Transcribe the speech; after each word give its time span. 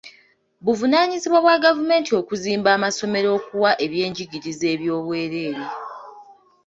Buvunaanyizibwa 0.65 1.39
bwa 1.43 1.55
gavumenti 1.65 2.11
okuzimba 2.19 2.69
amasomero 2.77 3.27
okuwa 3.37 3.71
ebyenjigiriza 3.85 4.65
eby'obwereere. 4.73 5.63